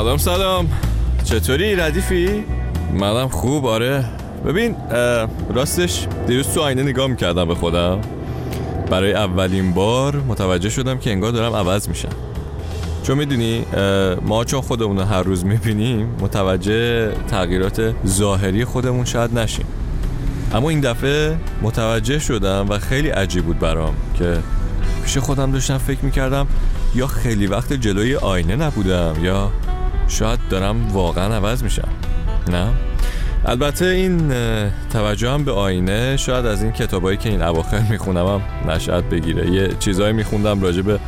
[0.00, 0.68] سلام سلام.
[1.24, 2.44] چطوری ردیفی؟
[2.94, 4.04] منم خوب آره.
[4.46, 4.76] ببین
[5.54, 8.00] راستش دیروز تو آینه نگاه می‌کردم به خودم.
[8.90, 12.08] برای اولین بار متوجه شدم که انگار دارم عوض میشم.
[13.02, 13.64] چون می‌دونی
[14.22, 19.66] ما چون خودمون رو هر روز می‌بینیم متوجه تغییرات ظاهری خودمون شاید نشیم.
[20.54, 24.38] اما این دفعه متوجه شدم و خیلی عجیب بود برام که
[25.04, 26.46] پیش خودم داشتم فکر می‌کردم
[26.94, 29.50] یا خیلی وقت جلوی آینه نبودم یا
[30.10, 31.88] شاید دارم واقعا عوض میشم.
[32.50, 32.66] نه؟
[33.44, 34.32] البته این
[34.92, 39.50] توجه هم به آینه شاید از این کتابایی که این اواخر می‌خونم هم نشأت بگیره.
[39.50, 40.98] یه چیزایی میخوندم راجع به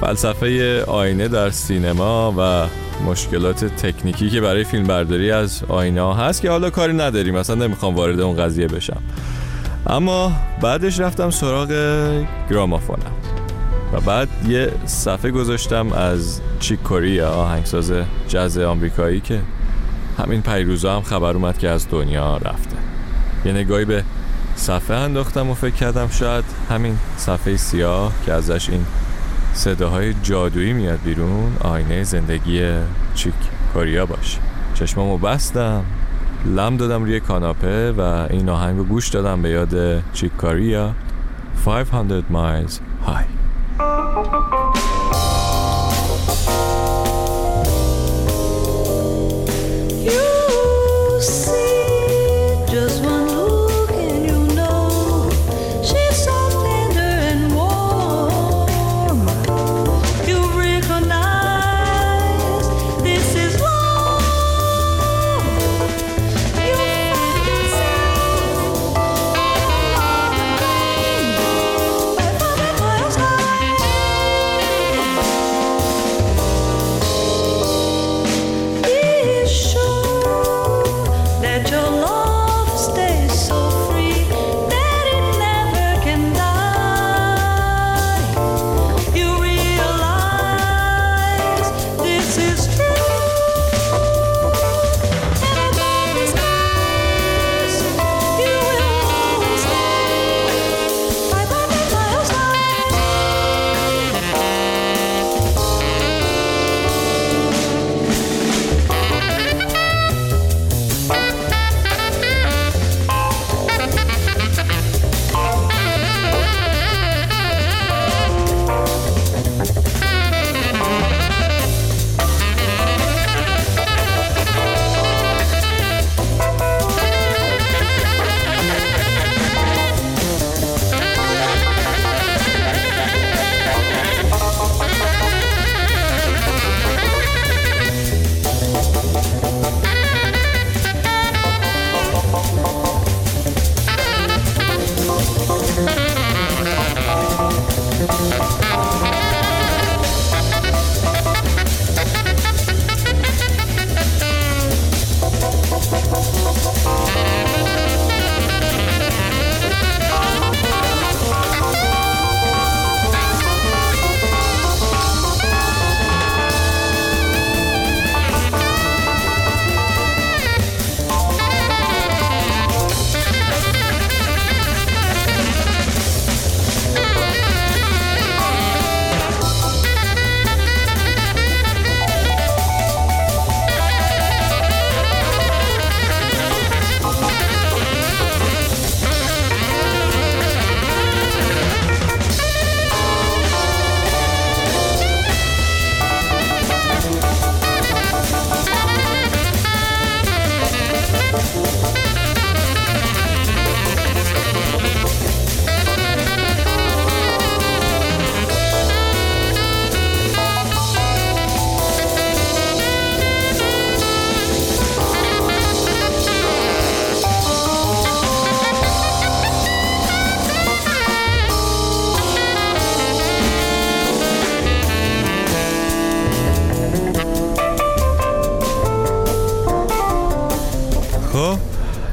[0.00, 2.66] فلسفه آینه در سینما و
[3.10, 7.34] مشکلات تکنیکی که برای فیلم برداری از آینه ها هست که حالا کاری نداریم.
[7.34, 9.02] مثلا نمی‌خوام وارد اون قضیه بشم.
[9.86, 11.68] اما بعدش رفتم سراغ
[12.50, 13.12] گرامافونم.
[13.92, 17.92] و بعد یه صفحه گذاشتم از چیک کوریا آهنگساز
[18.28, 19.40] جز آمریکایی که
[20.18, 22.76] همین پیروزا هم خبر اومد که از دنیا رفته.
[23.44, 24.04] یه نگاهی به
[24.56, 28.86] صفحه انداختم و فکر کردم شاید همین صفحه سیاه که ازش این
[29.54, 32.70] صداهای جادویی میاد بیرون آینه زندگی
[33.14, 33.34] چیک
[33.72, 34.38] کوریا باشه.
[34.74, 35.84] چشمامو بستم
[36.46, 40.94] لم دادم روی کاناپه و این آهنگ رو گوش دادم به یاد چیک کوریا
[41.64, 42.72] 500 miles
[43.06, 43.41] high.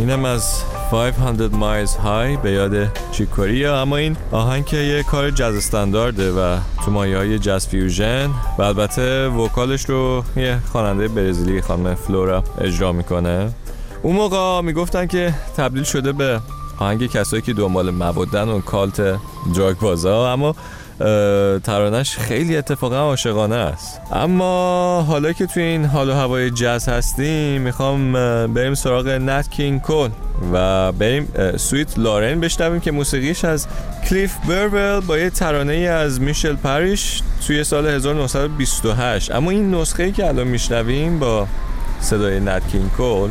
[0.00, 5.54] اینم از 500 miles high به یاد چیکوریا اما این آهنگ که یه کار جاز
[5.54, 11.94] استاندارده و تو مایه های جاز فیوژن و البته وکالش رو یه خواننده برزیلی خانم
[11.94, 13.52] فلورا اجرا می‌کنه.
[14.02, 16.40] اون موقع می‌گفتن که تبدیل شده به
[16.78, 19.00] آهنگ کسایی که دنبال مبودن و کالت
[19.54, 20.54] دراگ بازا اما
[21.64, 24.00] ترانش خیلی اتفاقا عاشقانه است.
[24.12, 28.12] اما حالا که توی این حال و هوای جز هستیم می‌خوام
[28.52, 30.10] بریم سراغ نت کینگ کول
[30.52, 33.66] و بریم Sweet Lorraine بشنویم که موسیقیش از
[34.08, 40.12] کلیف برول با یه ترانه ای از میشل پریش توی سال 1928 اما این نسخه
[40.12, 41.46] که الان میشنویم با
[42.00, 43.30] صدای نت کینگ کول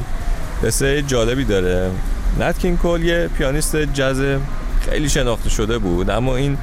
[0.63, 1.91] قصه جالبی داره.
[2.39, 4.37] نت کینگ کول یه پیانیست جز
[4.89, 6.57] خیلی شناخته شده بود اما این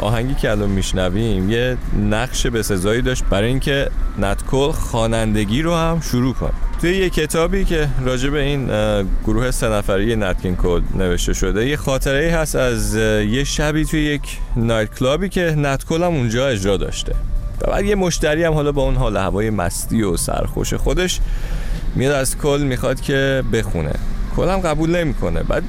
[0.00, 1.76] آهنگی که الان میشنویم یه
[2.10, 6.52] نقش بسزایی داشت برای اینکه نت کول خوانندگی رو هم شروع کنه.
[6.80, 8.66] توی یه کتابی که راجع به این
[9.24, 14.04] گروه سه نفری نت کینگ کول نوشته شده یه خاطره هست از یه شبی توی
[14.04, 17.14] یک night club ی که نت کول هم اونجا اجرا داشته.
[17.60, 21.20] و بعد یه مشتری هم حالا با اون حال هوای مستی و سرخوش خودش
[21.94, 23.92] میاد از کول می‌خواد که بخونه.
[24.40, 25.42] کولم قبول نمی‌کنه.
[25.42, 25.62] بعد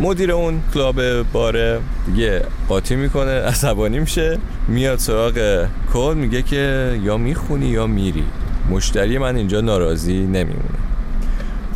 [0.00, 4.38] مدیر اون club bar ه دیگه قاطی می‌کنه عصبانی میشه
[4.68, 8.24] میاد سراغ کول میگه که یا می‌خونی یا میری.
[8.70, 10.78] مشتری من اینجا ناراضی نمیمونه.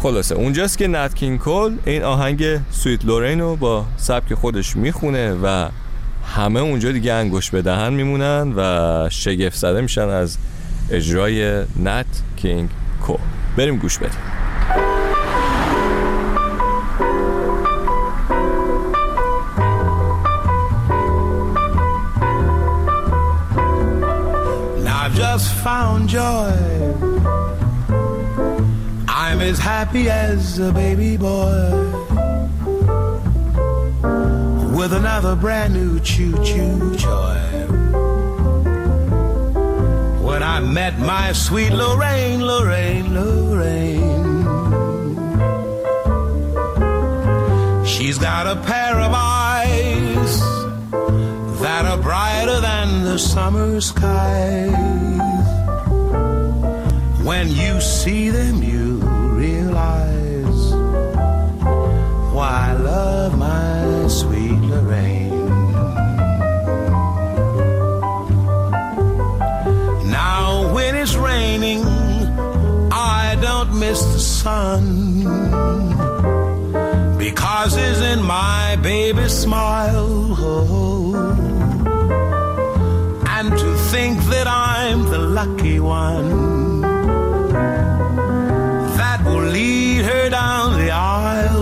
[0.03, 5.35] خلاصه اونجاست که نت کینگ کول این آهنگ Sweet Lorraine رو با سبک خودش می‌خونه
[5.35, 5.69] و
[6.37, 10.37] همه اونجا دیگه انگشت به دهن میمونن و شگفت زده میشن از
[10.91, 12.07] اجرای نت
[12.37, 12.69] کینگ
[13.07, 13.17] کول
[13.57, 14.42] بریم گوش بدیم.
[25.35, 26.53] Just found joy.
[29.09, 31.71] I'm as happy as a baby boy
[34.77, 37.41] with another brand new choo choo toy.
[40.29, 44.45] When I met my sweet Lorraine, Lorraine, Lorraine.
[47.87, 50.33] She's got a pair of eyes
[52.85, 54.75] than the summer skies.
[57.29, 58.97] When you see them, you
[59.45, 60.65] realize
[62.35, 65.47] why I love my sweet Lorraine.
[70.11, 71.85] Now, when it's raining,
[72.93, 74.85] I don't miss the sun
[77.17, 80.23] because it's in my baby's smile.
[81.23, 81.52] And to
[83.93, 86.81] think that I'm the lucky one
[88.97, 91.61] that will lead her down the aisle.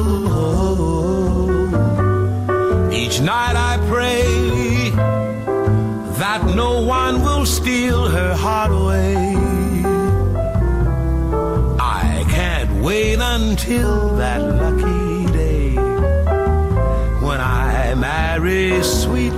[2.92, 4.90] Each night I pray
[6.22, 9.34] that no one will steal her heart away.
[11.80, 15.74] I can't wait until that lucky day
[17.26, 19.32] when I marry sweet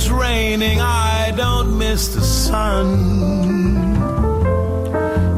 [0.00, 2.86] it's raining, I don't miss the sun.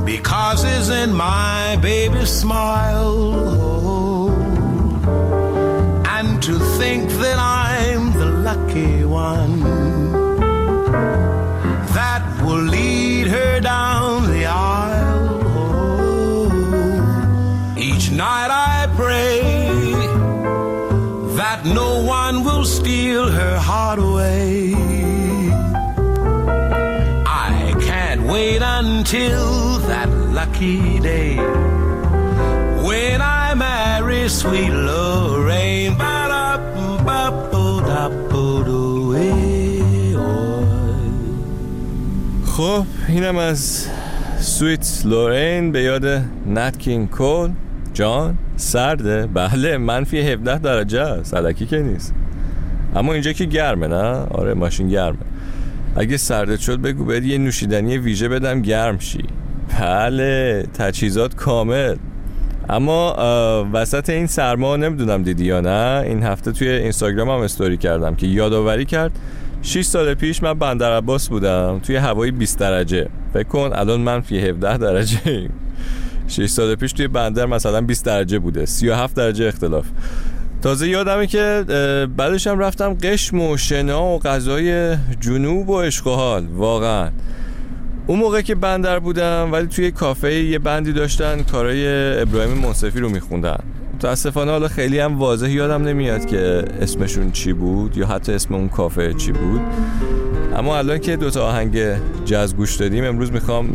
[0.04, 3.61] Because it's in my baby's smile
[23.96, 25.12] Lorraine.
[28.62, 31.36] until that lucky day
[32.86, 35.96] when I marry sweet Lorraine.
[42.56, 43.86] خب اینم از
[44.40, 46.04] سویت لورین به یاد
[46.46, 47.50] نت کینگ کول
[47.94, 51.34] جان سرده؟ بله منفی 17 درجه است.
[51.34, 52.14] علکی که نیست.
[52.96, 55.18] اما اینجا که گرمه نه؟ آره ماشین گرمه.
[55.96, 59.24] اگه سردت شد بگو بهت یه نوشیدنی ویژه بدم گرم شی.
[59.80, 61.96] بله تجهیزات کامل.
[62.68, 63.16] اما
[63.72, 68.26] وسط این سرما نمی‌دونم دیدی یا نه؟ این هفته توی اینستاگرام هم استوری کردم که
[68.26, 69.18] یادآوری کرد
[69.62, 73.08] 6 سال پیش من بندر عباس بودم توی هوای 20 درجه.
[73.34, 75.48] فکر کن الان منفی 17 درجه
[76.28, 79.86] 6 سال پیش توی بندر مثلا 20 درجه بوده 37 درجه اختلاف.
[80.62, 81.64] تازه یادمه که
[82.16, 87.10] بعدش هم رفتم قشم و شنا و غذای جنوب و اشغال واقعا.
[88.06, 91.86] اون موقع که بندر بودم ولی توی کافه یه بندی داشتن کارای
[92.20, 93.58] ابراهیم منصفی رو میخوندن.
[93.94, 98.68] متاسفانه حالا خیلی هم واضح یادم نمیاد که اسمشون چی بود یا حتی اسم اون
[98.68, 99.60] کافه چی بود.
[100.56, 101.78] اما الان که دوتا آهنگ
[102.24, 103.74] جز گوش دادیم امروز می‌خوام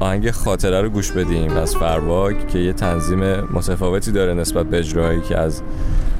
[0.00, 1.50] آهنگ خاطره رو گوش بدیم.
[1.50, 5.62] از فرواک که یه تنظیم متفاوتی داره نسبت به اجراهایی که از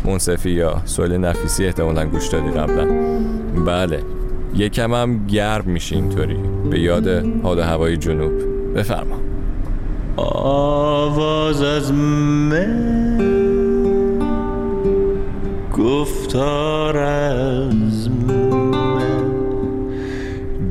[0.05, 2.87] منصفی یا سوال نفیسی احتمالا گوش دادی قبلا.
[3.67, 4.03] بله
[4.55, 6.37] یکم هم گرم میشه اینطوری.
[6.71, 7.09] به یاد
[7.43, 8.33] حال هوای جنوب.
[8.77, 9.17] بفرما.
[10.17, 12.97] آواز از من
[15.79, 19.31] گفتار از من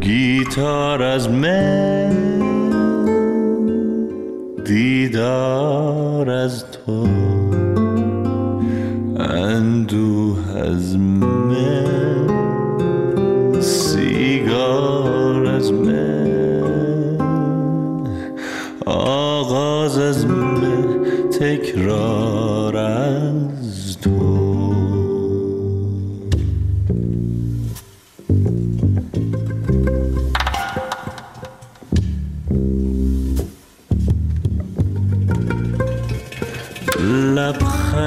[0.01, 2.24] گیتار از من.
[4.65, 7.07] دیدار از تو.
[9.19, 12.27] اندوه از من
[13.61, 17.17] سیگار از من
[18.85, 20.85] آغاز از من
[21.39, 22.24] تکرار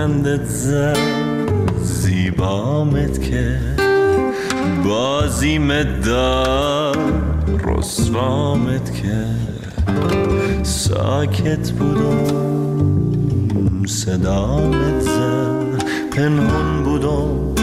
[0.09, 0.99] لبخندت زد.
[1.83, 3.61] زیبامت که
[4.85, 6.97] بازیمت داد
[7.65, 9.25] رسوامت که
[10.63, 12.87] ساکت بودم
[13.87, 15.85] صدامت زد.
[16.17, 17.55] پنهون بودم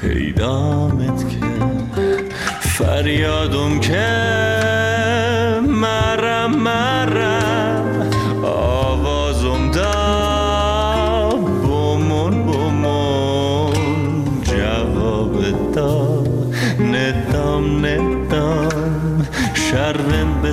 [0.00, 1.46] پیدامت که
[2.60, 4.31] فریادم که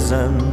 [0.09, 0.48] prison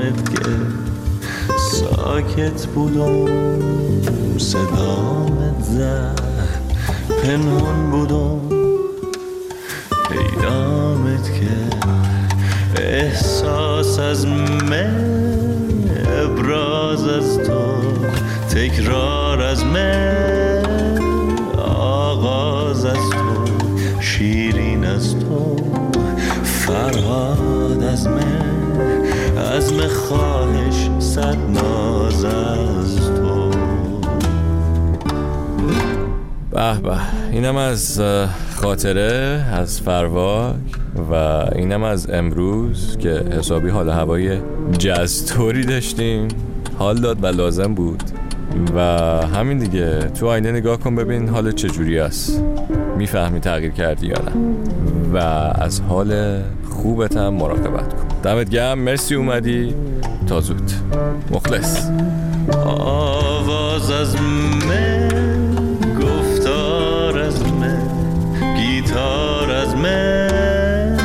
[0.00, 0.50] رسوامت که
[1.58, 6.20] ساکت بودم صدامت زد.
[7.22, 8.40] پنهون بودم
[10.08, 11.76] پیدامت که
[12.82, 15.30] احساس از من
[16.22, 17.74] ابراز از تو
[18.54, 20.98] تکرار از من
[21.66, 23.44] آغاز از تو.
[24.00, 25.56] شیرین از تو
[26.44, 28.39] فرهاد از من.
[29.60, 33.50] عزم خواهش صد ناز از تو.
[36.50, 36.96] به به
[37.32, 38.00] اینم از
[38.56, 40.54] خاطره از فرواک
[41.10, 41.14] و
[41.54, 44.38] اینم از امروز که حسابی حال هوای
[44.78, 46.28] جزطوری داشتیم.
[46.78, 48.02] حال داد و لازم بود.
[48.74, 48.80] و
[49.26, 49.98] همین دیگه.
[49.98, 52.44] تو آینه نگاه کن ببین حال چجوری است.
[52.98, 54.32] می‌فهمی تغییر کردی یا نه.
[55.12, 55.16] و
[55.62, 56.40] از حال
[56.70, 58.09] خوبت هم مراقبت کن.
[58.22, 59.74] دمت گرم مرسی اومدی.
[60.28, 60.72] تا زود.
[61.30, 61.90] مخلص.
[62.66, 65.08] آواز از من
[66.00, 67.82] گفتار از من
[68.56, 70.96] گیتار از من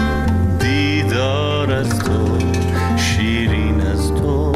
[0.60, 2.38] دیدار از تو
[2.98, 4.54] شیرین از تو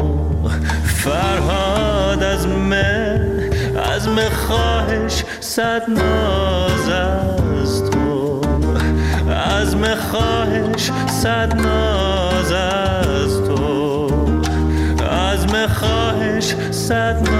[0.84, 3.50] فرهاد از من
[3.94, 8.40] عزم خواهش صد ناز از تو
[9.30, 11.89] عزم خواهش صد ناز
[16.90, 17.39] تو